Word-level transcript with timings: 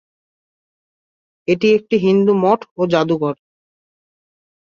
এটি 1.47 1.67
একটি 1.77 1.95
হিন্দু 2.05 2.33
মঠ 2.43 2.59
ও 2.77 2.81
জাদুঘর। 2.91 3.35